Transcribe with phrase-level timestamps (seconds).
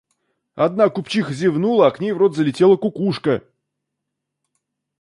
[0.55, 3.43] Одна купчиха зевнула, а к ней в рот залетела кукушка.